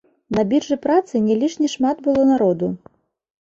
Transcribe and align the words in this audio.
На 0.35 0.43
біржы 0.53 0.77
працы 0.85 1.21
не 1.27 1.35
лішне 1.43 1.69
шмат 1.75 2.01
было 2.09 2.25
народу. 2.33 2.73